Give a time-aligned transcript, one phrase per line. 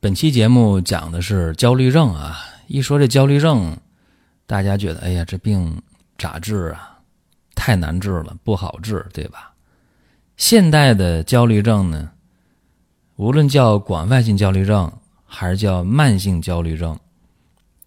[0.00, 3.76] 本期节目讲的是焦虑症啊，一说这焦虑症，
[4.46, 5.82] 大家觉得哎呀，这病
[6.16, 7.00] 咋治啊？
[7.56, 9.50] 太难治了，不好治，对吧？
[10.36, 12.10] 现代的焦虑症呢，
[13.16, 14.92] 无论叫广泛性焦虑症
[15.26, 16.96] 还是叫慢性焦虑症，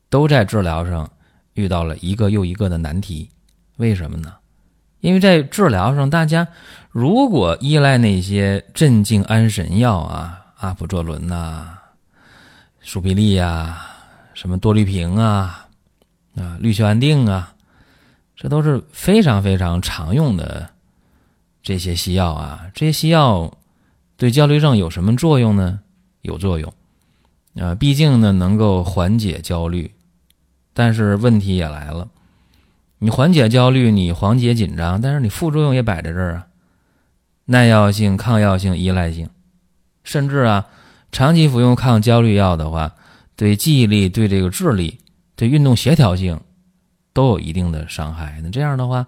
[0.10, 1.10] 都在治疗上
[1.54, 3.30] 遇到了一个又一个的难题。
[3.78, 4.34] 为什么呢？
[5.00, 6.46] 因为在治疗上，大家
[6.90, 11.78] 如果依赖那些镇静安神药啊，阿普唑仑呐。
[12.82, 13.80] 舒必利呀，
[14.34, 15.68] 什么多氯平啊，
[16.36, 17.54] 啊，氯溴安定啊，
[18.36, 20.68] 这都是非常非常常用的
[21.62, 22.66] 这些西药啊。
[22.74, 23.56] 这些西药
[24.18, 25.80] 对焦虑症有什么作用呢？
[26.22, 26.74] 有作用
[27.56, 29.94] 啊，毕竟呢能够缓解焦虑。
[30.74, 32.10] 但是问题也来了，
[32.98, 36.48] 你缓解焦虑，你缓解紧张，但是你副作用也摆在这儿啊，
[37.46, 39.30] 耐药性、抗药性、依赖性，
[40.04, 40.66] 甚至啊。
[41.12, 42.94] 长期服用抗焦虑药的话，
[43.36, 45.00] 对记忆力、对这个智力、
[45.36, 46.40] 对运动协调性
[47.12, 48.40] 都有一定的伤害。
[48.42, 49.06] 那这样的话，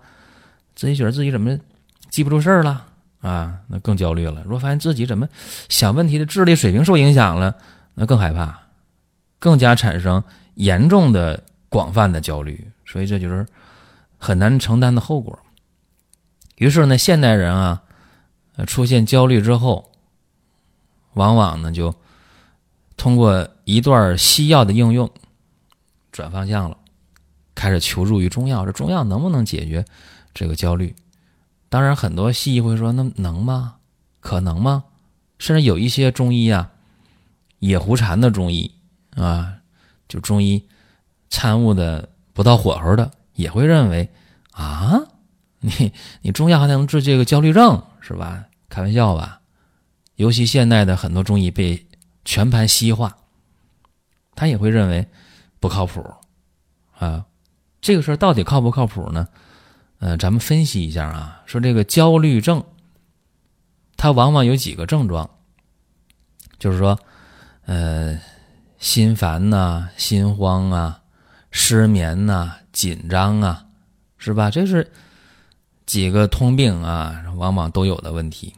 [0.75, 1.57] 自己觉得自己怎么
[2.09, 2.85] 记不住事儿了
[3.21, 3.59] 啊？
[3.67, 4.41] 那更焦虑了。
[4.43, 5.29] 如果发现自己怎么
[5.69, 7.55] 想问题的智力水平受影响了，
[7.93, 8.59] 那更害怕，
[9.39, 10.21] 更加产生
[10.55, 12.67] 严重的、广泛的焦虑。
[12.85, 13.45] 所以这就是
[14.17, 15.39] 很难承担的后果。
[16.57, 17.81] 于是呢，现代人啊，
[18.67, 19.92] 出现焦虑之后。
[21.13, 21.93] 往往呢，就
[22.97, 25.09] 通过一段西药的应用
[26.11, 26.77] 转方向了，
[27.55, 28.65] 开始求助于中药。
[28.65, 29.85] 这中药能不能解决
[30.33, 30.95] 这个焦虑？
[31.69, 33.75] 当然，很多西医会说：“那能吗？
[34.19, 34.83] 可能吗？”
[35.39, 36.71] 甚至有一些中医啊，
[37.59, 38.75] 野狐禅的中医
[39.15, 39.55] 啊，
[40.07, 40.67] 就中医
[41.29, 44.09] 参悟的不到火候的，也会认为
[44.51, 45.01] 啊，
[45.59, 45.91] 你
[46.21, 48.45] 你中药还能治这个焦虑症是吧？
[48.69, 49.41] 开玩笑吧。
[50.15, 51.87] 尤其现在的很多中医被
[52.23, 53.17] 全盘西化，
[54.35, 55.07] 他也会认为
[55.59, 56.03] 不靠谱
[56.97, 57.25] 啊。
[57.81, 59.27] 这个事儿到底靠不靠谱呢？
[59.99, 61.41] 呃，咱们分析一下啊。
[61.45, 62.63] 说这个焦虑症，
[63.97, 65.29] 它往往有几个症状，
[66.59, 66.97] 就是说，
[67.65, 68.19] 呃，
[68.79, 71.01] 心烦呐、心慌啊、
[71.51, 73.65] 失眠呐、紧张啊，
[74.17, 74.49] 是吧？
[74.49, 74.91] 这是
[75.85, 78.53] 几个通病啊，往往都有的问题。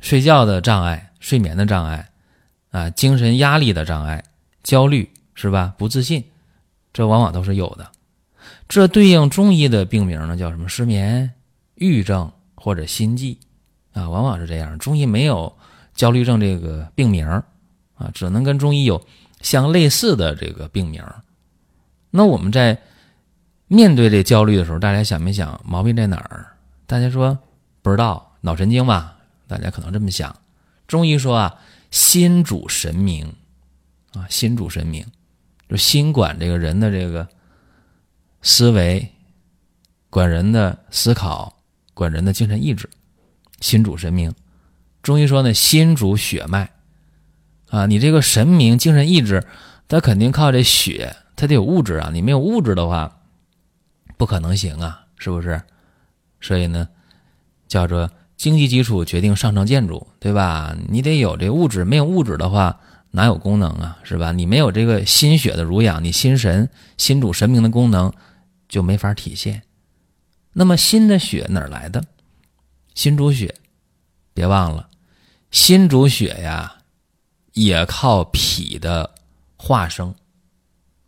[0.00, 2.10] 睡觉的障碍、睡眠的障碍，
[2.70, 4.24] 啊，精神压力的障碍、
[4.62, 5.74] 焦虑是吧？
[5.78, 6.24] 不自信，
[6.92, 7.90] 这往往都是有的。
[8.68, 10.68] 这对应中医的病名呢，叫什么？
[10.68, 11.30] 失眠、
[11.74, 13.38] 郁症或者心悸，
[13.92, 14.78] 啊，往往是这样。
[14.78, 15.54] 中医没有
[15.94, 17.26] 焦虑症这个病名，
[17.94, 19.04] 啊，只能跟中医有
[19.40, 21.04] 相类似的这个病名。
[22.10, 22.78] 那我们在
[23.66, 26.46] 面对这焦虑的时候，大家想没想毛病在哪儿？
[26.86, 27.38] 大家说
[27.82, 29.16] 不知道，脑神经吧？
[29.50, 30.36] 大家可能这么想，
[30.86, 31.58] 中医说啊，
[31.90, 33.34] 心主神明，
[34.12, 35.04] 啊，心主神明，
[35.68, 37.28] 就心管这个人的这个
[38.42, 39.12] 思维，
[40.08, 42.88] 管人的思考，管人的精神意志，
[43.60, 44.32] 心主神明。
[45.02, 46.70] 中医说呢，心主血脉，
[47.70, 49.44] 啊，你这个神明精神意志，
[49.88, 53.20] 它肯定靠这血，它得有物质啊，你没有物质的话，
[54.16, 55.60] 不可能行啊，是不是？
[56.40, 56.88] 所以呢，
[57.66, 58.08] 叫做。
[58.40, 60.74] 经济基础决定上层建筑，对吧？
[60.88, 62.80] 你得有这物质，没有物质的话，
[63.10, 63.98] 哪有功能啊？
[64.02, 64.32] 是吧？
[64.32, 68.10] 你没有这个心血的濡养，你心神、心主神明的功能
[68.66, 69.64] 就没法体现。
[70.54, 72.02] 那么心的血哪儿来的？
[72.94, 73.54] 心主血，
[74.32, 74.88] 别忘了，
[75.50, 76.76] 心主血呀，
[77.52, 79.16] 也靠脾的
[79.58, 80.14] 化生。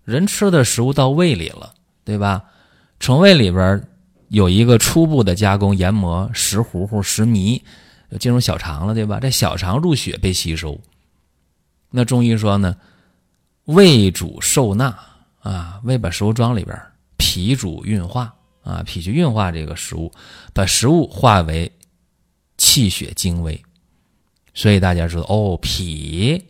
[0.05, 1.73] 人吃的食物到胃里了，
[2.05, 2.45] 对吧？
[3.01, 3.83] 从胃里边。
[4.33, 7.61] 有一个初步的加工研磨，石糊糊、石糜，
[8.19, 9.21] 进入小肠了，对吧？
[9.21, 10.81] 这小肠入血被吸收。
[11.91, 12.75] 那中医说呢，
[13.67, 14.99] 胃主受纳
[15.41, 16.81] 啊，胃把食物装里边，
[17.19, 20.11] 脾主运化啊，脾去运化这个食物，
[20.55, 21.71] 把食物化为
[22.57, 23.63] 气血精微。
[24.55, 26.43] 所以大家知道哦，脾，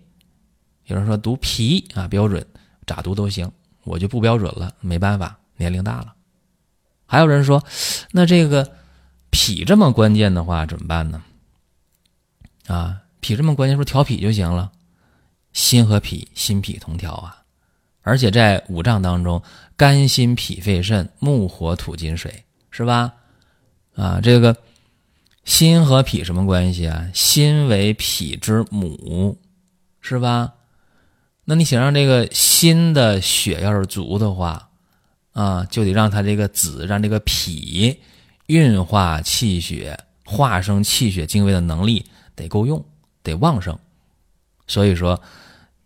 [0.85, 2.46] 有人说读脾啊标准，
[2.87, 3.50] 咋读都行，
[3.82, 6.14] 我就不标准了，没办法，年龄大了。
[7.12, 7.62] 还有人说，
[8.12, 8.73] 那这个
[9.29, 11.23] 脾这么关键的话怎么办呢？
[12.69, 14.73] 啊，脾这么关键，说调脾就行了。
[15.53, 17.43] 心和脾心脾同调啊，
[18.00, 19.43] 而且在五脏当中，
[19.76, 23.12] 肝心脾肺肾木火土金水是吧？
[23.94, 24.56] 啊，这个
[25.44, 27.11] 心和脾什么关系啊？
[27.12, 29.38] 心为脾之母，
[30.00, 30.55] 是吧？
[31.44, 34.70] 那你想让这个心的血要是足的话，
[35.32, 38.00] 啊，就得让它这个子让这个脾
[38.46, 42.84] 运化气血、化生气血精微的能力得够用，
[43.23, 43.79] 得旺盛。
[44.67, 45.20] 所以说，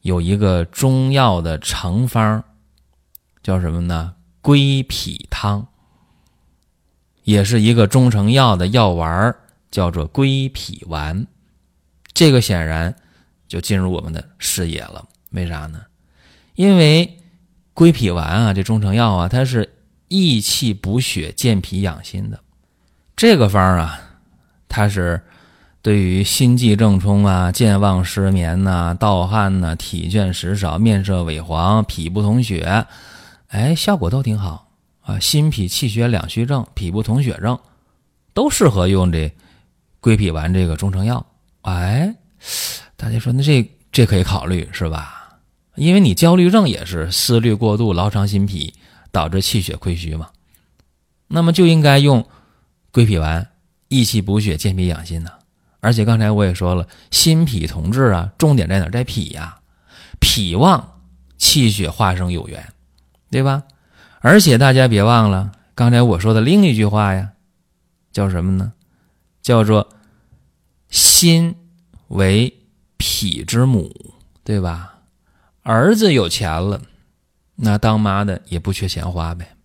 [0.02, 2.42] 有一个中药的成方，
[3.42, 4.14] 叫什么呢？
[4.40, 5.66] 归脾汤。
[7.24, 9.34] 也是一个中成药的药丸，
[9.70, 11.26] 叫做归脾丸。
[12.12, 12.94] 这个显然
[13.48, 15.08] 就进入我们的视野了。
[15.30, 15.82] 为啥呢？
[16.54, 17.18] 因为
[17.76, 19.68] 归脾丸啊，这中成药啊，它是
[20.08, 22.40] 益气补血、健脾养心的。
[23.14, 24.00] 这个方啊，
[24.66, 25.20] 它是
[25.82, 32.86] 对于心悸正冲啊、健忘失眠呐、盗汗呐、体倦食少、面色萎黄、脾不统血，
[33.48, 34.70] 哎，效果都挺好。
[35.02, 37.58] 啊，心脾气血两虚症、脾不统血症，
[38.32, 39.30] 都适合用这
[40.00, 41.26] 归脾丸这个中成药。
[41.60, 42.14] 哎，
[42.96, 45.15] 大家说那这这可以考虑是吧？
[45.76, 48.74] 因为你焦虑症也是思虑过度、劳伤心脾，
[49.12, 50.30] 导致气血亏虚嘛。
[51.28, 52.26] 那么就应该用
[52.90, 53.48] 归脾丸，
[53.88, 55.30] 益气补血、健脾养心呢。
[55.80, 58.88] 而且刚才我也说了，心脾同治啊，重点在哪？
[58.88, 59.60] 在脾呀，
[60.18, 61.00] 脾旺
[61.36, 62.72] 气血化生有源，
[63.30, 63.62] 对吧？
[64.20, 67.32] 而且大家别忘了刚才我说的另一句话呀，
[68.10, 68.72] 叫什么呢？
[69.42, 69.88] 叫做
[70.90, 71.54] “心
[72.08, 72.52] 为
[72.96, 74.95] 脾之母”，对吧？
[75.68, 76.80] 儿子有钱了，
[77.56, 79.56] 那当妈的也不缺钱花呗。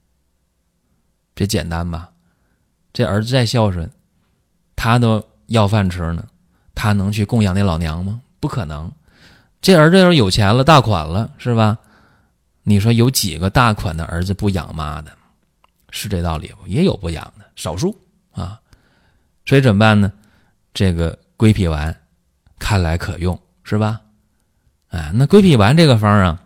[1.36, 2.10] 这简单吧？
[2.92, 3.88] 这儿子再孝顺，
[4.76, 6.26] 他都要饭吃呢，
[6.74, 8.20] 他能去供养那老娘吗？
[8.40, 8.92] 不可能。
[9.62, 11.78] 这儿子要是有钱了，大款了，是吧？
[12.64, 15.12] 你说有几个大款的儿子不养妈的，
[15.92, 16.68] 是这道理不？
[16.68, 17.96] 也有不养的，少数
[18.32, 18.60] 啊。
[19.46, 20.12] 所以怎么办呢？
[20.74, 21.96] 这个归脾丸
[22.58, 24.02] 看来可用，是吧？
[24.92, 26.42] 哎，那归脾丸这个方啊，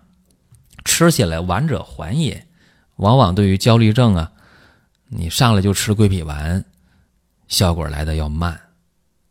[0.83, 2.47] 吃起来丸者缓也，
[2.95, 4.31] 往往对于焦虑症啊，
[5.09, 6.63] 你上来就吃归脾丸，
[7.47, 8.59] 效果来的要慢。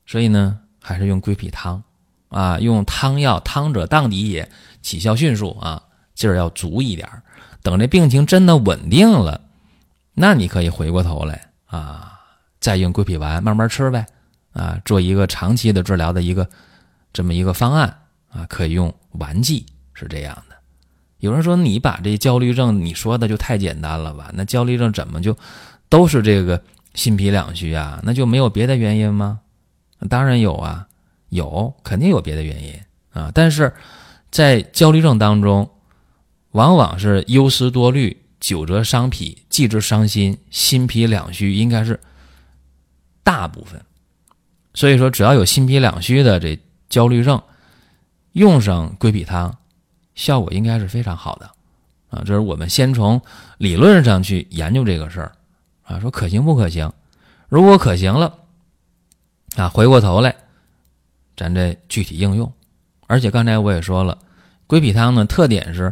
[0.06, 1.82] 所以呢，还是用归脾汤
[2.28, 4.50] 啊，用汤药，汤者当敌也，
[4.82, 5.82] 起效迅速啊。
[6.14, 7.08] 劲儿要足一点
[7.60, 9.40] 等这病情真的稳定了，
[10.14, 12.20] 那你可以回过头来啊，
[12.60, 14.06] 再用归脾丸慢慢吃呗，
[14.52, 16.48] 啊，做一个长期的治疗的一个
[17.12, 18.02] 这么一个方案
[18.34, 19.64] 啊，可以用丸剂
[19.94, 20.56] 是这样的。
[21.18, 24.30] 有人说你把这焦虑症你说的就太简单了吧？
[24.34, 25.36] 那焦虑症怎么就
[25.88, 26.62] 都是这个
[26.94, 28.00] 心脾两虚啊？
[28.02, 29.40] 那就没有别的原因吗？
[30.10, 30.88] 当然有啊，
[31.28, 32.74] 有肯定有别的原因
[33.12, 33.72] 啊，但是
[34.30, 35.70] 在焦虑症当中。
[36.54, 41.98] 往往是忧思多虑，久则伤脾，继之伤心，心脾两虚应该是
[43.24, 43.84] 大部分。
[44.72, 46.56] 所以说，只要有心脾两虚的这
[46.88, 47.42] 焦虑症，
[48.34, 49.56] 用上归脾汤，
[50.14, 51.50] 效果应该是非常好的
[52.10, 52.22] 啊。
[52.24, 53.20] 这是我们先从
[53.58, 55.32] 理论上去研究这个事儿
[55.82, 56.92] 啊，说可行不可行？
[57.48, 58.38] 如果可行了
[59.56, 60.36] 啊，回过头来，
[61.36, 62.52] 咱这具体应用。
[63.06, 64.18] 而且刚才我也说了，
[64.68, 65.90] 归脾汤呢特点是。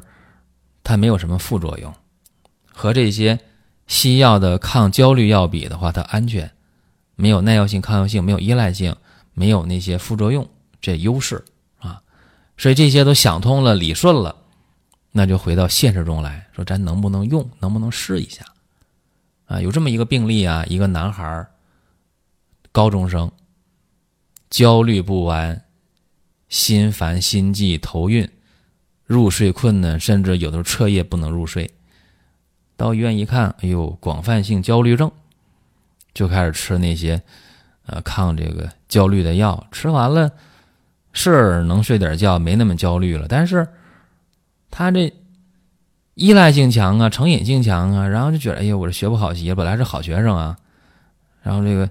[0.84, 1.94] 它没有什么副作用，
[2.72, 3.38] 和这些
[3.86, 6.50] 西药的抗焦虑药比的话，它安全，
[7.14, 8.96] 没有耐药性、抗药性，没有依赖性，
[9.32, 10.44] 没有那些副作用，
[10.80, 11.44] 这优势。
[12.56, 14.36] 所以这些都想通了、理顺了，
[15.10, 17.50] 那就回到现实中来说，咱能不能用？
[17.58, 18.44] 能不能试一下？
[19.46, 21.46] 啊，有这么一个病例啊，一个男孩，
[22.70, 23.30] 高中生，
[24.48, 25.64] 焦虑不安，
[26.48, 28.30] 心烦、心悸、头晕。
[29.04, 31.70] 入睡困难，甚至有的时候彻夜不能入睡。
[32.76, 35.10] 到医院一看，哎呦，广泛性焦虑症，
[36.14, 37.20] 就开始吃那些
[37.84, 39.66] 呃抗这个焦虑的药。
[39.70, 40.30] 吃完了
[41.12, 43.26] 是能睡点觉，没那么焦虑了。
[43.28, 43.68] 但是
[44.70, 45.12] 他这
[46.14, 50.56] 依赖性强啊，成瘾性强啊，然后就觉得，哎呀，我这学不好习，本来是好学生啊，
[51.42, 51.88] 然后这个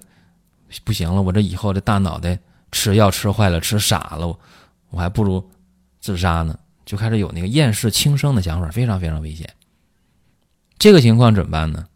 [0.84, 2.38] 不行了，我这以后这大脑袋
[2.70, 4.38] 吃药吃坏了，吃傻了，
[4.90, 5.50] 我还不如
[6.00, 6.58] 自杀呢。
[6.84, 9.48] 就开始有那个厌世轻生的想法，非常非常危险。
[10.78, 11.86] 这个情况怎么办呢？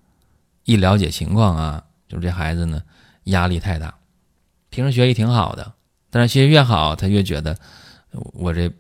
[0.65, 2.83] 一了解情况啊，就是这孩子呢
[3.25, 3.95] 压力太大，
[4.71, 5.73] 平时学习挺好的，
[6.11, 7.59] 但是学习越好，他越觉得
[8.33, 8.71] 我这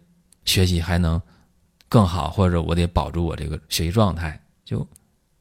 [0.44, 1.20] 学习还能
[1.88, 4.86] 更好，或者我得保住我这个学习状态，就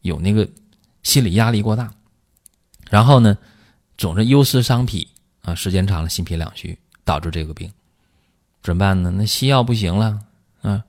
[0.01, 0.47] 有那个
[1.03, 1.91] 心理压力过大。
[2.89, 3.37] 然后呢，
[3.97, 5.07] 总是忧思伤脾
[5.41, 7.71] 啊，时间长了心脾两虚，导致这个病。
[8.61, 9.11] 怎么办呢？
[9.15, 10.19] 那西药不行了
[10.61, 10.83] 啊，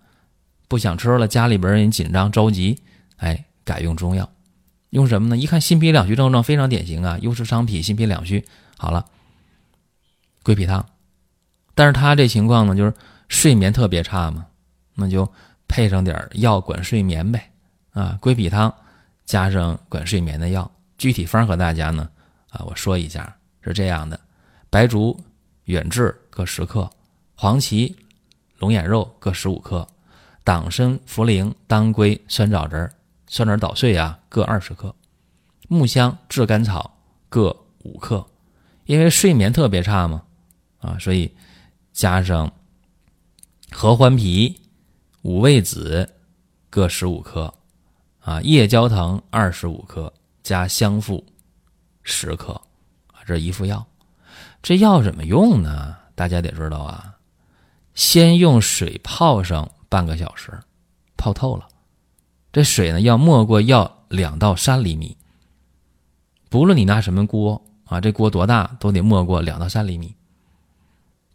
[0.69, 2.81] 不想吃了，家里边人紧张着急，
[3.17, 4.31] 哎，改用中药，
[4.91, 5.37] 用什么呢？
[5.37, 8.45] 一看心脾两虚症状非常典型啊，忧思伤脾，心脾两虚，
[8.79, 9.07] 好了，
[10.47, 10.87] 归脾汤。
[11.75, 12.95] 但是他这情况呢，就是
[13.27, 14.47] 睡眠特别差嘛，
[14.95, 15.29] 那就
[15.67, 17.51] 配上点药管睡眠呗，
[17.91, 18.73] 啊，归脾汤
[19.25, 22.09] 加上管睡眠的药，具体方和大家呢，
[22.51, 24.19] 啊，我说一下，是这样的。
[24.71, 25.21] 白术、
[25.65, 26.89] 远志各十克，
[27.35, 27.97] 黄芪、
[28.59, 29.85] 龙眼肉各十五克，
[30.45, 32.89] 党参、茯苓、当归、酸枣仁、
[33.27, 34.95] 酸枣捣碎啊各二十克，
[35.67, 36.97] 木香、炙甘草
[37.29, 38.25] 各五克。
[38.85, 40.23] 因为睡眠特别差嘛，
[40.87, 41.31] 啊，所以
[41.93, 42.53] 加上
[43.73, 44.61] 合欢皮、
[45.23, 46.09] 五味子
[46.71, 47.53] 各十五克，
[48.21, 50.13] 啊，夜交藤二十五克，
[50.45, 51.25] 加香附
[52.05, 52.53] 十克，
[53.09, 53.85] 啊，这一副药。
[54.63, 55.97] 这药怎么用呢？
[56.15, 57.17] 大家得知道啊，
[57.95, 60.53] 先用水泡上半个小时，
[61.17, 61.67] 泡透了。
[62.53, 65.17] 这水呢要没过药两到三厘米。
[66.49, 70.15] 不论你拿什么锅啊，这锅多大都得没过两到三厘米。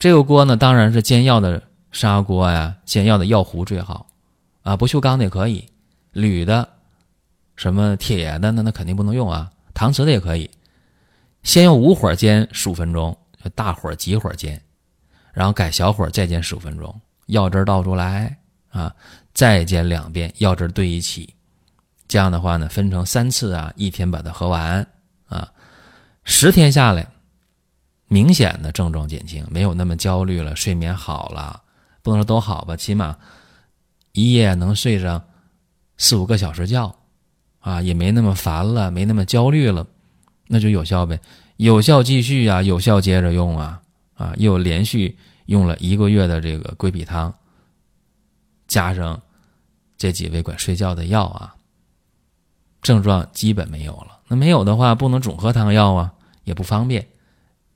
[0.01, 4.08] 这个锅呢当然是煎药的砂锅呀，煎药的药壶最好
[4.63, 5.70] 啊，不锈钢的也可以，
[6.12, 6.67] 铝的、
[7.55, 10.50] 什么铁的那那肯定不能用啊，搪瓷的也可以。
[11.43, 13.15] 先用无火煎十五分钟。
[13.55, 14.60] 大火急火煎，
[15.34, 18.38] 然后改小火再煎十五分钟，药汁倒出来
[18.70, 18.91] 啊，
[19.34, 21.31] 再煎两遍，药汁兑一起。
[22.08, 24.86] 这样的话呢，分成三次啊，一天把它喝完
[25.27, 25.48] 啊。
[26.24, 27.08] 十天下来，
[28.12, 31.62] 明显的症状减轻，没有那么焦虑了，睡眠好了，
[32.01, 33.18] 不能说都好吧，起码
[34.12, 35.24] 一夜能睡上
[35.96, 36.94] 四五个小时觉
[37.62, 39.88] 啊，也没那么烦了，没那么焦虑了，
[40.48, 41.22] 那就有效呗。
[41.56, 43.82] 有效继续啊，有效接着用啊，
[44.15, 47.34] 啊，又连续用了一个月的这个归脾汤，
[48.68, 49.22] 加上
[49.98, 51.56] 这几味管睡觉的药啊，
[52.82, 54.20] 症状基本没有了。
[54.27, 56.13] 那没有的话，不能总喝汤药啊，
[56.44, 57.08] 也不方便，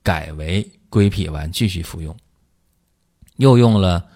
[0.06, 2.16] 改为归脾丸继续服用。
[3.38, 4.06] 又用了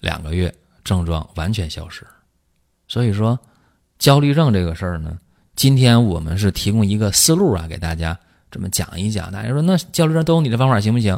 [0.00, 2.04] 两个月，症状完全消失。
[2.88, 3.38] 所以说，
[3.96, 5.16] 焦虑症这个事儿呢，
[5.54, 8.18] 今天我们是提供一个思路啊，给大家。
[8.50, 11.16] 这么讲一讲，大家说那焦虑症都有你的方法行不行？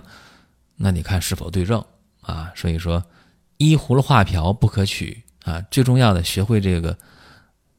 [0.76, 1.82] 那你看是否对症
[2.20, 2.52] 啊？
[2.54, 3.02] 所以说，
[3.56, 5.58] 依葫芦画瓢不可取啊！
[5.70, 6.94] 最重要的学会这个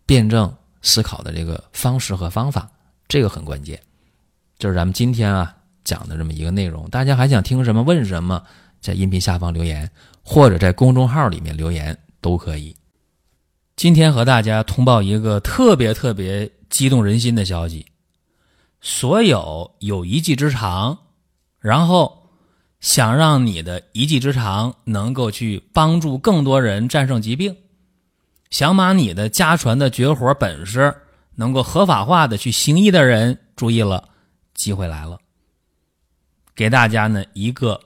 [0.08, 2.68] 辩证思考的这个方式和方法，
[3.08, 3.80] 这个很关键。
[4.58, 8.44] 就是咱们今天啊讲的这么一个内容，大家还想听什么问什么，
[8.80, 9.90] 在音频下方留言，
[10.22, 12.76] 或者在公众号里面留言都可以。
[13.76, 17.86] 今天和大家通报一个特别特别激动人心的消息。
[18.80, 20.98] 所有有一技之长，
[21.60, 22.30] 然后
[22.82, 27.56] 想让你的一技之长能够去帮助更多人战胜疾病，
[28.50, 30.94] 想把你的家传的绝活本事
[31.36, 34.10] 能够合法化的去行医的人，注意了，
[34.54, 35.18] 机会来了，
[36.56, 37.80] 给大家呢一个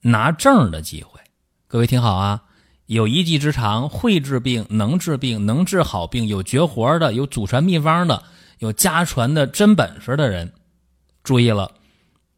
[0.00, 1.20] 拿证的机会。
[1.66, 2.44] 各位听好啊，
[2.86, 8.22] 有一技之长，会治病，能治病，能治好病，有绝活的，有祖传秘方的。
[8.58, 10.52] 有家传的真本事的人，
[11.24, 11.72] 注意了，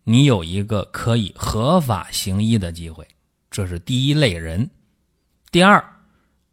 [0.04, 3.06] 你有一个可以合法行医的机会，
[3.50, 4.70] 这是第一类人。
[5.50, 5.84] 第二，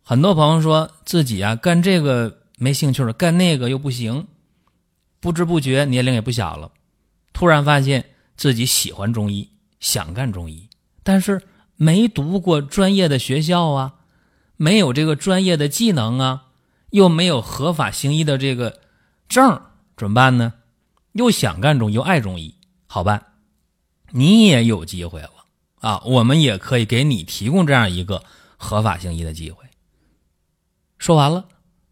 [0.04, 4.28] 很多朋友说自己啊干这个没兴趣了，干那个又不行，
[5.22, 6.70] 不知不觉年龄也不小了，
[7.32, 8.04] 突然发现
[8.42, 10.68] 自己喜欢中医，想干中医，
[11.04, 11.44] 但是
[11.76, 13.94] 没读过专业的学校啊，
[14.58, 16.46] 没有这个专业的技能啊，
[16.90, 18.82] 又没有合法行医的这个。
[19.30, 19.62] 证
[19.96, 20.54] 怎么办呢？
[21.12, 22.56] 又想干中医又爱中医，
[22.88, 23.28] 好办，
[24.10, 25.30] 你也有机会了
[25.80, 26.02] 啊！
[26.04, 28.24] 我们也可以给你提供这样一个
[28.58, 29.64] 合法行医的机会。
[30.98, 31.46] 说完了，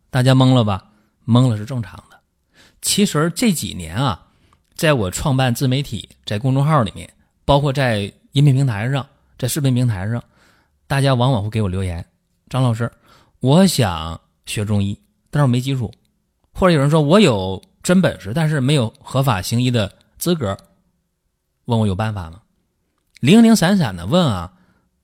[0.10, 0.90] 大家懵了吧？
[1.28, 2.22] 懵了是正常的。
[2.82, 4.29] 其实这几年啊，
[4.80, 9.06] 在我创办自媒体，在公众号里面，包括在音频平台上，
[9.38, 10.24] 在视频平台上，
[10.88, 12.06] 大家往往会给我留言
[12.48, 12.90] ：“张老师，
[13.42, 14.98] 我想学中医，
[15.30, 15.92] 但是我没基础。”
[16.56, 20.58] 或者有人说我有真本事，但是没有合法行医的资格，
[21.66, 22.42] 问我有办法吗？
[23.20, 24.50] 零零散散的问啊，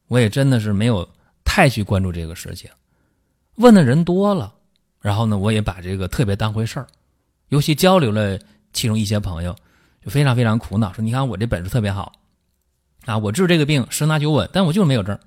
[0.08, 1.05] 我也真的是没有
[1.44, 2.72] 太去关注这个事情。
[3.55, 4.53] 问的人多了，
[5.01, 6.88] 然后呢，我也把这个特别当回事儿。
[7.50, 8.39] 尤其交流了
[8.72, 9.53] 其中一些朋友，
[10.06, 12.14] 就非常非常苦恼，说你看我这本事特别好
[13.06, 15.18] 啊，我治这个病十拿九稳，但我就是没有证。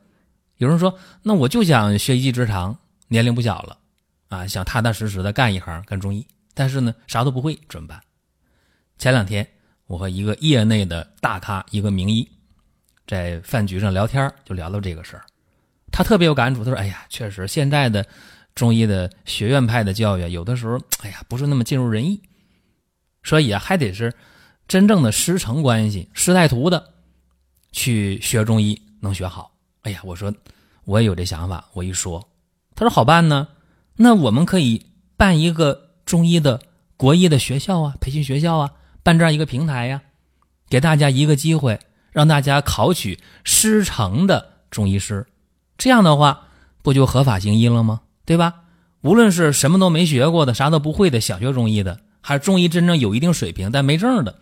[0.56, 3.76] 有人说，那我就想学一技之长，年龄不小了。
[4.28, 7.98] 啊，想踏踏实实的干一行，干中医，但是呢，啥都不会，怎么办？
[8.98, 9.48] 前两天，
[9.86, 12.28] 我和一个业内的大咖，一个名医，
[13.06, 15.24] 在饭局上聊天，就聊到这个事儿。
[15.90, 18.04] 他特别有感触，他说：“哎呀，确实现在的
[18.54, 22.20] 中医的学院派的教育，有的时候，哎呀，不是那么尽如人意，
[23.22, 24.12] 所以啊，还得是
[24.68, 26.92] 真正的师承关系、师带徒的
[27.72, 29.50] 去学中医能学好。”
[29.82, 30.32] 哎呀，我说
[30.84, 32.28] 我也有这想法，我一说，
[32.74, 33.48] 他说好办呢，
[33.96, 36.60] 那我们可以办一个中医的
[36.96, 38.70] 国医的学校啊，培训学校啊，
[39.02, 40.02] 办这样一个平台呀，
[40.68, 41.80] 给大家一个机会，
[42.12, 45.26] 让大家考取师承的中医师。
[45.78, 46.48] 这样的话，
[46.82, 48.02] 不就合法行医了吗？
[48.26, 48.64] 对吧？
[49.00, 54.40] 无论是什么都没学过的、啥都不会的想学中医的，还是中医真正有一定水平但没证的，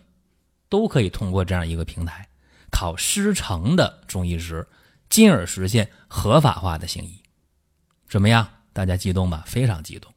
[0.68, 2.28] 都可以通过这样一个平台
[2.70, 4.66] 考师承的中医师，
[5.08, 7.20] 进而实现合法化的行医。
[8.08, 8.46] 怎么样？
[8.72, 9.42] 大家激动吧？
[9.46, 10.12] 非常激动。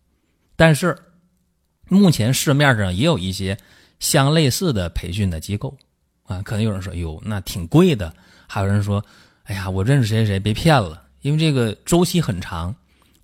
[0.55, 0.97] 但是，
[1.87, 3.57] 目前市面上也有一些
[3.99, 5.77] 相类似的培训的机构
[6.23, 8.13] 啊，可能有人说：“哟，那挺贵的。”
[8.47, 9.03] 还有人说
[9.45, 12.75] ：“哎呀，我认识谁谁谁，别骗了。”因为这个周期很长，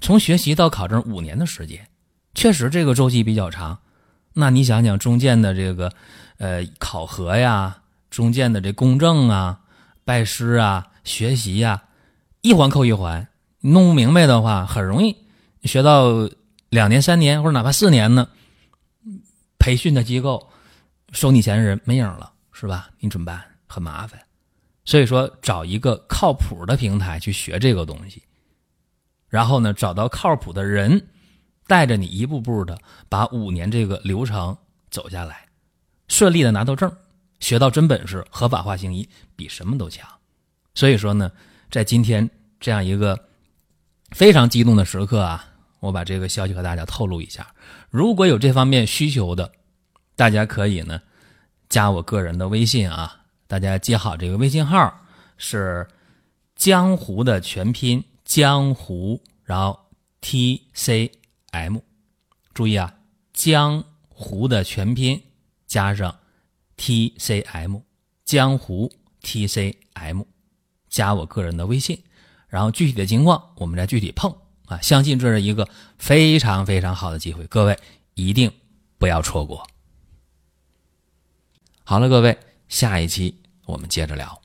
[0.02, 1.88] 从学习到考证五年的时间，
[2.34, 3.80] 确实这个周期比较长。
[4.34, 5.94] 那你想想中间的这个
[6.38, 9.62] 呃考核呀，中间的这公证啊、
[10.04, 11.84] 拜师啊、学习呀，
[12.42, 13.28] 一环扣一环，
[13.62, 15.16] 弄不明白的话，很容易
[15.64, 16.30] 学到
[16.70, 18.28] 两年、三年或者哪怕四年呢。
[19.58, 20.52] 培训的机构
[21.12, 22.92] 收你钱的人没影了，是吧？
[23.00, 23.44] 你怎么办？
[23.66, 24.22] 很麻烦。
[24.84, 28.22] 所以说，找一个靠谱的平台去学这个东西，
[29.28, 31.08] 然后呢，找到靠谱的人，
[31.66, 32.78] 带着你一步步的
[33.10, 34.56] 把五年这个流程
[34.92, 35.45] 走下来，
[36.08, 36.96] 顺利的拿到证，
[37.40, 40.08] 学到真本事，合法化行医，比什么都强。
[40.74, 41.32] 所以说呢，
[41.72, 43.28] 在今天这样一个
[44.12, 45.46] 非常激动的时刻啊，
[45.80, 47.48] 我把这个消息和大家透露一下。
[47.90, 49.52] 如果有这方面需求的，
[50.16, 51.02] 大家可以呢
[51.70, 53.22] 加我个人的微信啊。
[53.48, 55.02] 大家记好这个微信号
[55.38, 55.88] 是
[56.56, 59.80] 江湖的全拼江湖，然后
[60.20, 61.12] T C
[61.52, 61.78] M，
[62.54, 62.96] 注意啊，
[63.34, 65.22] 江湖的全拼
[65.68, 66.20] 加上
[66.78, 67.80] T C M，
[68.24, 70.24] 江湖 T C M，
[70.90, 72.04] 加我个人的微信，
[72.48, 77.78] 然后具体的情况我们再具体碰啊，相信这是一个非常非常好的机会，各位
[78.14, 78.52] 一定
[78.98, 79.68] 不要错过。
[81.84, 82.38] 好了，各位。
[82.68, 84.42] 下一期我们接着聊。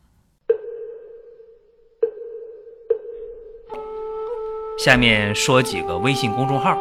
[4.79, 6.79] 下面说几个微信公众号：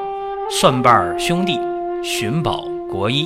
[0.51, 1.57] 蒜瓣兄弟、
[2.03, 3.25] 寻宝国医、